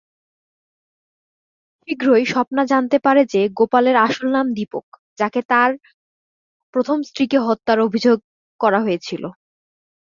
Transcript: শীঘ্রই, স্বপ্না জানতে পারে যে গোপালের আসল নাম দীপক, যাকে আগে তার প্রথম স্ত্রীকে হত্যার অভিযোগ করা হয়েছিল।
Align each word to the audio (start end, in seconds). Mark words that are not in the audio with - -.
শীঘ্রই, 1.87 2.23
স্বপ্না 2.25 2.63
জানতে 2.65 2.97
পারে 2.99 3.21
যে 3.25 3.41
গোপালের 3.59 3.95
আসল 3.97 4.25
নাম 4.31 4.47
দীপক, 4.53 4.85
যাকে 5.17 5.39
আগে 5.39 5.49
তার 5.49 5.71
প্রথম 6.73 6.97
স্ত্রীকে 7.03 7.37
হত্যার 7.39 7.79
অভিযোগ 7.79 8.17
করা 8.59 8.79
হয়েছিল। 8.81 9.23